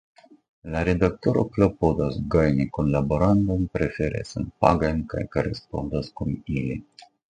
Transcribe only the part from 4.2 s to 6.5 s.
senpagajn, kaj korespondas kun